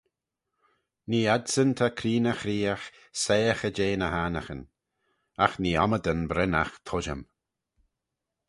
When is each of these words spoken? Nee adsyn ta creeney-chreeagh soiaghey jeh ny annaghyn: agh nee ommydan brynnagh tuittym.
Nee 1.09 1.27
adsyn 1.35 1.71
ta 1.77 1.87
creeney-chreeagh 1.99 2.85
soiaghey 3.21 3.75
jeh 3.77 3.95
ny 3.99 4.07
annaghyn: 4.23 4.63
agh 5.43 5.55
nee 5.61 5.79
ommydan 5.83 6.21
brynnagh 6.29 6.75
tuittym. 6.87 7.21